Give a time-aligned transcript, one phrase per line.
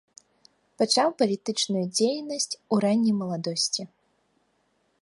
[0.81, 3.83] Пачаў палітычную дзейнасць у ранняй маладосці.